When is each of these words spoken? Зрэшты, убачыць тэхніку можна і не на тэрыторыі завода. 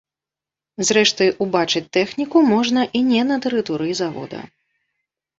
Зрэшты, 0.87 1.25
убачыць 1.45 1.83
тэхніку 1.97 2.41
можна 2.53 2.85
і 2.99 3.01
не 3.09 3.19
на 3.33 3.37
тэрыторыі 3.43 3.93
завода. 4.01 4.39